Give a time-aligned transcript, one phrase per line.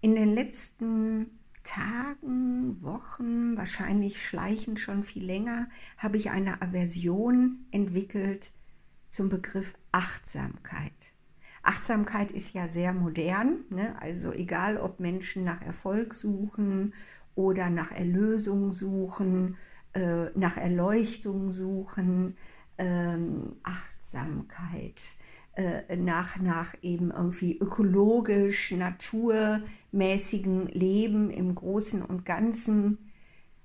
[0.00, 8.52] In den letzten Tagen, Wochen, wahrscheinlich schleichend schon viel länger, habe ich eine Aversion entwickelt
[9.08, 10.92] zum Begriff Achtsamkeit.
[11.64, 14.00] Achtsamkeit ist ja sehr modern, ne?
[14.00, 16.94] also egal ob Menschen nach Erfolg suchen
[17.34, 19.56] oder nach Erlösung suchen,
[19.94, 22.36] äh, nach Erleuchtung suchen,
[22.78, 25.00] ähm, Achtsamkeit,
[25.96, 32.98] nach, nach eben irgendwie ökologisch, naturmäßigen Leben im Großen und Ganzen.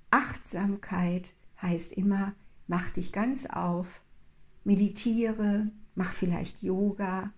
[0.09, 2.33] Achtsamkeit heißt immer,
[2.67, 4.01] mach dich ganz auf,
[4.63, 7.31] meditiere, mach vielleicht Yoga,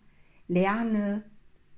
[0.48, 1.24] lerne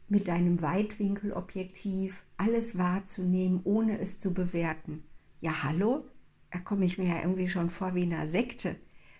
[0.07, 5.03] mit deinem Weitwinkelobjektiv alles wahrzunehmen, ohne es zu bewerten.
[5.41, 6.05] Ja, hallo?
[6.51, 8.75] Da komme ich mir ja irgendwie schon vor wie in einer Sekte.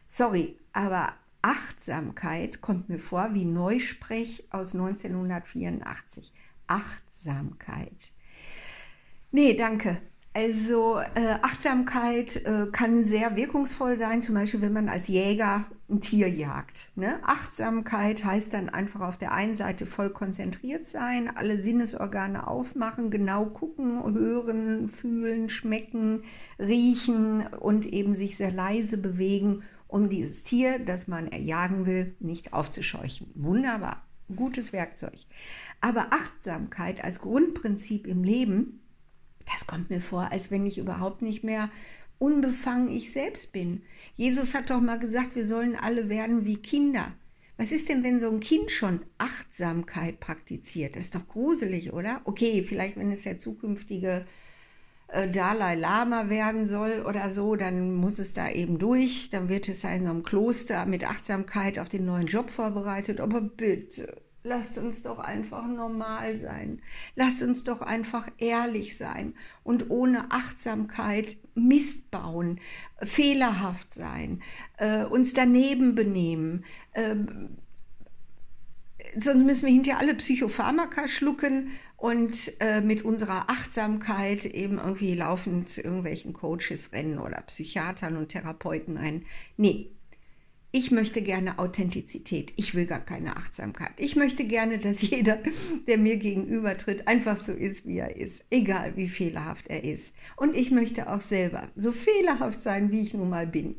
[0.05, 1.13] Sorry, aber
[1.47, 6.33] Achtsamkeit kommt mir vor wie Neusprech aus 1984.
[6.67, 8.11] Achtsamkeit.
[9.31, 10.01] Nee, danke.
[10.37, 15.99] Also äh, Achtsamkeit äh, kann sehr wirkungsvoll sein, zum Beispiel wenn man als Jäger ein
[15.99, 16.91] Tier jagt.
[16.95, 17.17] Ne?
[17.23, 23.45] Achtsamkeit heißt dann einfach auf der einen Seite voll konzentriert sein, alle Sinnesorgane aufmachen, genau
[23.47, 26.21] gucken, hören, fühlen, schmecken,
[26.59, 32.53] riechen und eben sich sehr leise bewegen, um dieses Tier, das man erjagen will, nicht
[32.53, 33.31] aufzuscheuchen.
[33.33, 34.03] Wunderbar,
[34.35, 35.17] gutes Werkzeug.
[35.81, 38.81] Aber Achtsamkeit als Grundprinzip im Leben
[39.51, 41.69] das kommt mir vor, als wenn ich überhaupt nicht mehr
[42.19, 43.83] unbefangen ich selbst bin.
[44.15, 47.13] Jesus hat doch mal gesagt, wir sollen alle werden wie Kinder.
[47.57, 50.95] Was ist denn, wenn so ein Kind schon Achtsamkeit praktiziert?
[50.95, 52.21] Das ist doch gruselig, oder?
[52.23, 54.25] Okay, vielleicht wenn es der zukünftige
[55.07, 59.31] äh, Dalai Lama werden soll oder so, dann muss es da eben durch.
[59.31, 63.19] Dann wird es in einem Kloster mit Achtsamkeit auf den neuen Job vorbereitet.
[63.19, 66.81] Aber bitte, Lasst uns doch einfach normal sein.
[67.17, 69.33] Lasst uns doch einfach ehrlich sein
[69.65, 72.61] und ohne Achtsamkeit Mist bauen,
[73.03, 74.41] fehlerhaft sein,
[74.77, 76.63] äh, uns daneben benehmen.
[76.93, 77.15] Äh,
[79.19, 81.67] sonst müssen wir hinterher alle Psychopharmaka schlucken
[81.97, 88.29] und äh, mit unserer Achtsamkeit eben irgendwie laufen zu irgendwelchen Coaches rennen oder Psychiatern und
[88.29, 89.25] Therapeuten ein.
[89.57, 89.91] Nee,
[90.71, 92.51] ich möchte gerne Authentizität.
[92.57, 93.93] Ich will gar keine Achtsamkeit.
[93.97, 95.39] Ich möchte gerne, dass jeder,
[95.87, 98.43] der mir gegenübertritt, einfach so ist, wie er ist.
[98.49, 100.13] Egal, wie fehlerhaft er ist.
[100.35, 103.75] Und ich möchte auch selber so fehlerhaft sein, wie ich nun mal bin.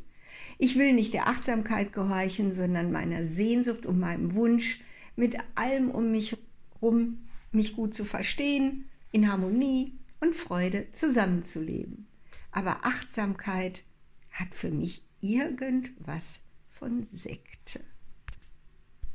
[0.56, 4.80] Ich will nicht der Achtsamkeit gehorchen, sondern meiner Sehnsucht und meinem Wunsch,
[5.14, 6.36] mit allem um mich
[6.80, 12.08] herum mich gut zu verstehen, in Harmonie und Freude zusammenzuleben.
[12.50, 13.84] Aber Achtsamkeit
[14.30, 16.40] hat für mich irgendwas
[16.78, 17.80] von Sekte.